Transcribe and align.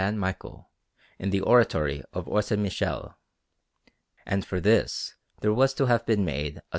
Michael, 0.15 0.71
in 1.19 1.29
the 1.29 1.41
Oratory 1.41 2.01
of 2.11 2.25
Orsanmichele, 2.25 3.13
and 4.25 4.43
for 4.43 4.59
this 4.59 5.13
there 5.41 5.53
was 5.53 5.75
to 5.75 5.85
have 5.85 6.07
been 6.07 6.25
made 6.25 6.53
a 6.57 6.57
S. 6.57 6.63